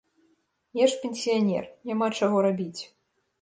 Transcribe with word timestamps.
Я 0.83 0.87
ж 0.93 0.97
пенсіянер, 1.03 1.67
няма 1.91 2.07
чаго 2.21 2.37
рабіць. 2.47 2.77